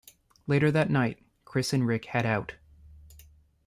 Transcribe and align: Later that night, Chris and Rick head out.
Later 0.47 0.71
that 0.71 0.89
night, 0.89 1.19
Chris 1.45 1.73
and 1.73 1.85
Rick 1.85 2.05
head 2.05 2.25
out. 2.25 2.55